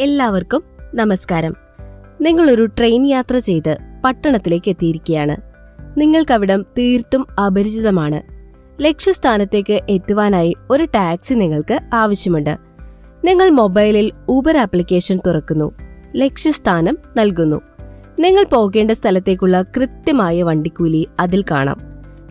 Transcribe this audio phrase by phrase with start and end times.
[0.00, 0.62] എല്ലാവർക്കും
[0.94, 1.54] നമസ്കാരം.
[2.20, 5.36] നിങ്ങളൊരു ട്രെയിൻ യാത്ര ചെയ്ത് പട്ടണത്തിലേക്ക് എത്തിയിരിക്കുകയാണ്.
[6.00, 8.22] നിങ്ങൾക്കവിടം തീർത്തും അപരിചിതമാണ്.
[8.82, 12.58] ലക്ഷ്യസ്ഥാനത്തേക്ക് എത്തുവാനായി ഒരു ടാക്സി നിങ്ങൾക്ക് ആവശ്യമുണ്ട്.
[13.24, 15.72] നിങ്ങൾ മൊബൈലിൽ ഊബർ ആപ്ലിക്കേഷൻ തുറക്കുന്നു.
[16.16, 17.60] ലക്ഷ്യസ്ഥാനം നൽകുന്നു.
[18.18, 21.80] നിങ്ങൾ പോകേണ്ട സ്ഥലത്തേക്കുള്ള കൃത്യമായ വണ്ടിക്കൂലി അതിൽ കാണാം.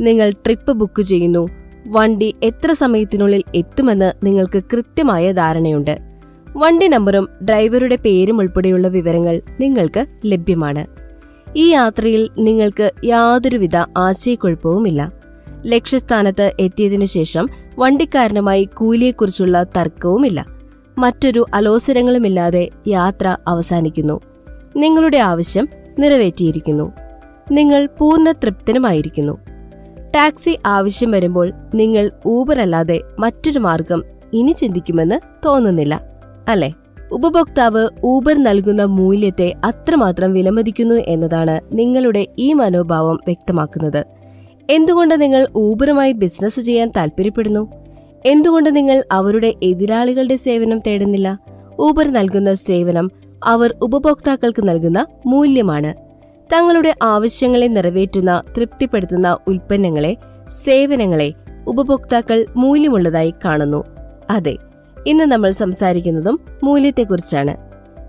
[0.00, 1.48] നിങ്ങൾ ട്രിപ്പ് ബുക്ക് ചെയ്യുന്നു.
[1.86, 6.09] വണ്ടി എത്ര സമയത്തിനുള്ളിൽ എത്തുമെന്ന് നിങ്ങൾക്ക് കൃത്യമായ ധാരണയുണ്ട്.
[6.56, 10.86] വണ്ടി നമ്പറും ഡ്രൈവറുടെ പേരും ഉൾപ്പെടെയുള്ള വിവരങ്ങൾ നിങ്ങൾക്ക് ലഭ്യമാണ്.
[11.56, 15.12] ഈ യാത്രയിൽ നിങ്ങൾക്ക് യാതൊരുവിധ ആശയക്കുഴപ്പവുമില്ല.
[15.66, 20.46] ലക്ഷ്യസ്ഥാനത്ത് എത്തിയതിനു ശേഷം വണ്ടിക്കാരനുമായി കൂലിയെക്കുറിച്ചുള്ള തർക്കവുമില്ല.
[20.98, 24.20] മറ്റൊരു അലോസരങ്ങളുമില്ലാതെ യാത്ര അവസാനിക്കുന്നു.
[24.76, 26.92] നിങ്ങളുടെ ആവശ്യം നിറവേറ്റിയിരിക്കുന്നു.
[27.52, 29.38] നിങ്ങൾ പൂർണ തൃപ്തനുമായിരിക്കുന്നു.
[30.16, 36.09] ടാക്സി ആവശ്യം വരുമ്പോൾ നിങ്ങൾ ഊബർ അല്ലാതെ മറ്റൊരു മാർഗം ഇനി ചിന്തിക്കുമെന്ന് തോന്നുന്നില്ല.
[36.48, 36.72] അല്ലെ?
[37.12, 44.04] ഉപഭോക്താവ് ഊബർ നൽകുന്ന മൂല്യത്തെ അത്രമാത്രം വിലമതിക്കുന്നു എന്നതാണ് നിങ്ങളുടെ ഈ മനോഭാവം വ്യക്തമാക്കുന്നത്.
[44.70, 47.72] എന്തുകൊണ്ട് നിങ്ങൾ ഊബറുമായി ബിസിനസ് ചെയ്യാൻ താൽപ്പര്യപ്പെടുന്നു
[48.26, 51.38] എന്തുകൊണ്ട് നിങ്ങൾ അവരുടെ എതിരാളികളുടെ സേവനം തേടുന്നില്ല?
[51.80, 53.10] ഊബർ നൽകുന്ന സേവനം
[53.44, 55.94] അവർ ഉപഭോക്താക്കൾക്ക് നൽകുന്ന മൂല്യമാണ്.
[56.52, 60.16] തങ്ങളുടെ ആവശ്യങ്ങളെ നിറവേറ്റുന്ന തൃപ്തിപ്പെടുത്തുന്ന ഉൽപ്പന്നങ്ങളെ
[60.48, 61.32] സേവനങ്ങളെ
[61.68, 63.84] ഉപഭോക്താക്കൾ മൂല്യമുള്ളതായി കാണുന്നു.
[64.30, 64.56] അതെ
[65.06, 67.56] ഇന്ന് നമ്മൾ സംസാരിക്കുന്നതും മൂല്യത്തെക്കുറിച്ചാണ്.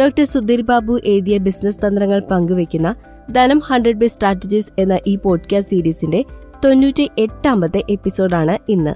[0.00, 2.94] ഡോക്ടർ സുധീർ ബാബു എഴുതിയ ബിസിനസ് തന്ത്രങ്ങൾ പങ്കുവയ്ക്കുന്ന
[3.32, 6.24] ധനം ഹൺഡ്രഡ് ബി സ്ട്രാറ്റജീസ് എന്ന ഈ പോഡ്കാസ്റ്റ് സീരീസിന്റെ
[6.64, 8.94] തൊണ്ണൂറ്റി എട്ടാമത്തെ എപ്പിസോഡാണ് ഇന്ന്.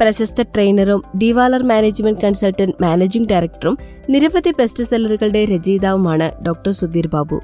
[0.00, 3.78] പ്രശസ്ത ട്രെയിനറും ഡിവാലർ മാനേജ്മെന്റ് കൺസൾട്ടന്റ് മാനേജിംഗ് ഡയറക്ടറും
[4.10, 7.40] നിരവധി ബെസ്റ്റ് സെല്ലറുകളുടെ രചയിതാവുമാണ് ഡോക്ടർ സുധീർ ബാബു.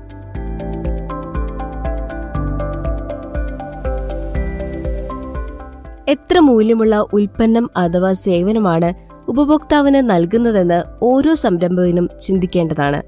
[6.10, 13.02] എത്ര മൂല്യമുള്ള ഉൽപ്പന്നം അഥവാ സേവനമാണ് ഉപഭോക്താവിന് നൽകുന്നതെന്ന് ഓരോ സംരംഭകനും ചിന്തിക്കേണ്ടതാണ്.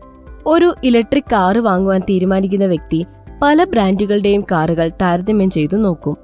[0.46, 3.06] ഒരു ഇലക്ട്രിക് കാറ് വാങ്ങുവാൻ തീരുമാനിക്കുന്ന വ്യക്തി
[3.42, 6.16] പല ബ്രാൻഡുകളുടെയും കാറുകൾ താരതമ്യം ചെയ്തു നോക്കും.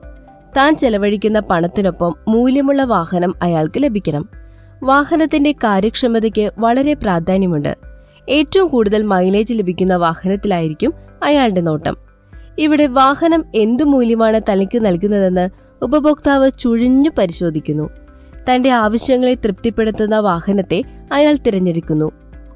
[0.56, 4.28] താൻ ചെലവഴിക്കുന്ന പണത്തിനൊപ്പം മൂല്യമുള്ള വാഹനം അയാൾക്ക് ലഭിക്കണം.
[4.82, 7.76] വാഹനത്തിന്റെ കാര്യക്ഷമതയ്ക്ക് വളരെ പ്രാധാന്യമുണ്ട്.
[8.28, 11.96] ഏറ്റവും കൂടുതൽ മൈലേജ് ലഭിക്കുന്ന വാഹനത്തിലായിരിക്കും അയാളുടെ നോട്ടം.
[12.58, 15.48] ഇവിടെ വാഹനം എന്തു മൂല്യമാണ് തനിക്ക് നൽകുന്നതെന്ന്
[15.84, 17.90] ഉപഭോക്താവ് ചുഴിഞ്ഞു പരിശോധിക്കുന്നു.
[18.50, 22.12] തന്റെ ആവശ്യങ്ങളെ തൃപ്തിപ്പെടുത്തുന്ന വാഹനത്തെ അയാൾ തിരഞ്ഞെടുക്കുന്നു.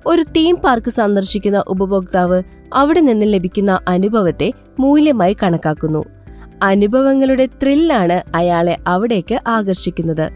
[0.06, 2.43] ഒരു തീം പാർക്ക് സന്ദർശിക്കുന്ന ഉപഭോക്താവ്
[2.75, 6.05] അവിടെ നിന്ന് ലഭിക്കുന്ന അനുഭവത്തെ മൂല്യമായി കണക്കാക്കുന്നു.
[6.62, 10.31] അനുഭവങ്ങളുടെ ത്രില്ലാണ് അയാളെ അവിടേക്ക് ആകർഷിക്കുന്നത്.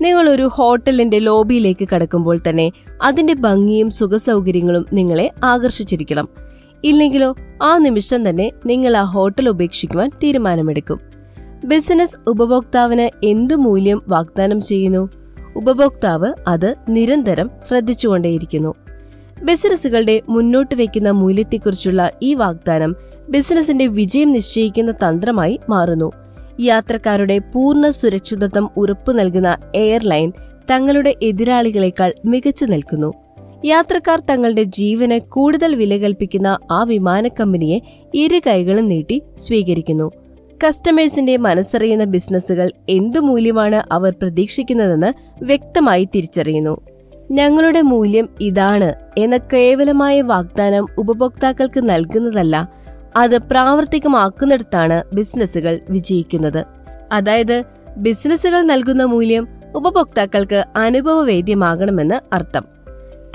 [0.00, 2.72] നിങ്ങൾ ഒരു ഹോട്ടലിന്റെ ലോബിയിലേക്ക് കടക്കുമ്പോൾ തന്നെ
[3.02, 6.28] അതിന്റെ ഭംഗിയും സുഖസൗകര്യങ്ങളും നിങ്ങളെ ആകർഷിച്ചിരിക്കണം.
[6.84, 11.09] ഇല്ലെങ്കിലോ ആ നിമിഷം തന്നെ നിങ്ങൾ ആ ഹോട്ടൽ ഉപേക്ഷിക്കുവാൻ തീരുമാനമെടുക്കും.
[11.64, 15.08] ബിസിനസ് ഉപഭോക്താവിന് എന്തു മൂല്യം വാഗ്ദാനം ചെയ്യുന്നു?
[15.56, 18.74] ഉപഭോക്താവ് അത് നിരന്തരം ശ്രദ്ധിച്ചുകൊണ്ടേയിരിക്കുന്നു.
[19.44, 22.96] ബിസിനസ്സുകളുടെ മുന്നോട്ട് വയ്ക്കുന്ന മൂല്യത്തെക്കുറിച്ചുള്ള ഈ വാഗ്ദാനം
[23.28, 26.12] ബിസിനസിന്റെ വിജയം നിശ്ചയിക്കുന്ന തന്ത്രമായി മാറുന്നു.
[26.60, 30.32] യാത്രക്കാരുടെ പൂർണ സുരക്ഷിതത്വം ഉറപ്പു നൽകുന്ന എയർലൈൻ
[30.70, 33.12] തങ്ങളുടെ എതിരാളികളെക്കാൾ മികച്ചു നിൽക്കുന്നു.
[33.64, 37.80] യാത്രക്കാർ തങ്ങളുടെ ജീവന് കൂടുതൽ വില കൽപ്പിക്കുന്ന ആ വിമാന കമ്പനിയെ
[38.14, 40.10] ഇരു കൈകളും നീട്ടി സ്വീകരിക്കുന്നു.
[40.66, 45.12] കസ്റ്റമേഴ്സിന്റെ മനസ്സറിയുന്ന ബിസിനസ്സുകൾ എന്തു മൂല്യമാണ് അവർ പ്രതീക്ഷിക്കുന്നതെന്ന്
[45.44, 46.80] വ്യക്തമായി തിരിച്ചറിയുന്നു.
[47.30, 52.72] ഞങ്ങളുടെ മൂല്യം ഇതാണ് എന്ന കേവലമായ വാഗ്ദാനം ഉപഭോക്താക്കൾക്ക് നൽകുന്നതല്ല
[53.16, 56.64] അത് പ്രാവർത്തികമാക്കുന്നിടത്താണ് ബിസിനസ്സുകൾ വിജയിക്കുന്നത്.
[57.12, 57.64] അതായത്
[57.96, 62.64] ബിസിനസ്സുകൾ നൽകുന്ന മൂല്യം ഉപഭോക്താക്കൾക്ക് അനുഭവവേദ്യമാകണമെന്ന് അർത്ഥം.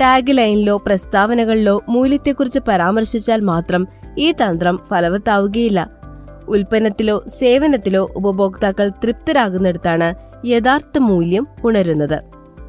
[0.02, 3.88] ടാഗ് ലൈനിലോ പ്രസ്താവനകളിലോ മൂല്യത്തെക്കുറിച്ച് പരാമർശിച്ചാൽ മാത്രം
[4.18, 6.05] ഈ തന്ത്രം ഫലവത്താവുകയില്ല.
[6.48, 10.14] ഉൽപ്പന്നത്തിലോ സേവനത്തിലോ ഉപഭോക്താക്കൾ തൃപ്തരാകുന്നിടത്താണ്
[10.46, 12.22] യഥാർത്ഥ മൂല്യം ഉണരുന്നത്.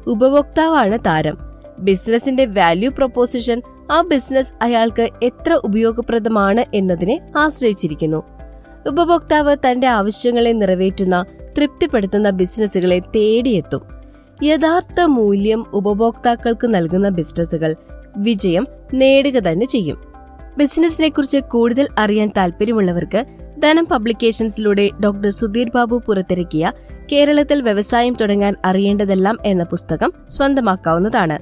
[0.06, 1.38] ഉപഭോക്താവാണ് താരം.
[1.78, 3.62] ബിസിനസിന്റെ വാല്യൂ പ്രൊപ്പോസിഷൻ
[3.92, 8.22] ആ ബിസിനസ് അയാൾക്ക് എത്ര ഉപയോഗപ്രദമാണ് എന്നതിനെ ആശ്രയിച്ചിരിക്കുന്നു.
[8.86, 11.24] ഉപഭോക്താവ് തന്റെ ആവശ്യങ്ങളെ നിറവേറ്റുന്ന
[11.58, 13.80] തൃപ്തിപ്പെടുത്തുന്ന ബിസിനസ്സുകളെ തേടിയെത്തും.
[14.42, 17.76] യഥാർത്ഥ മൂല്യം ഉപഭോക്താക്കൾക്ക് നൽകുന്ന ബിസിനസ്സുകൾ
[18.16, 20.02] വിജയം നേടുക തന്നെ ചെയ്യും.
[20.58, 23.24] ബിസിനസിനെ കുറിച്ച് കൂടുതൽ അറിയാൻ താല്പര്യമുള്ളവർക്ക്
[23.58, 26.72] ധനം പബ്ലിക്കേഷൻസിലൂടെ ഡോക്ടർ സുധീർ ബാബു പുറത്തിറക്കിയ
[27.12, 31.38] കേരളത്തിൽ വ്യവസായം തുടങ്ങാൻ അറിയേണ്ടതെല്ലാം എന്ന പുസ്തകം സ്വന്തമാക്കാവുന്നതാണ്.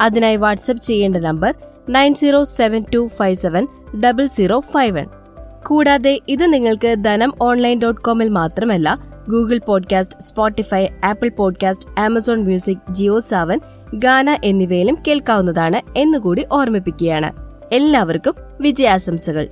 [0.00, 1.54] അതിനായി വാട്സ്ആപ്പ് ചെയ്യേണ്ട number
[1.88, 3.66] nine zero seven two five seven
[4.04, 5.06] double zero five one.
[5.66, 8.98] കൂടാതെ ഇത് നിങ്ങൾക്ക് ധനം ഓൺലൈൻ ഡോട്ട് കോമിൽ മാത്രമല്ല
[9.28, 13.60] Google podcast Spotify Apple podcast Amazon music Jio Saavn
[13.94, 17.32] Gaana എന്നിവയിലും കേൾക്കാവുന്നതാണ് എന്നുകൂടി ഓർമ്മിപ്പിക്കുകയാണ്.
[17.72, 19.48] എല്ലാവർക്കും വിജയാശംസകൾ.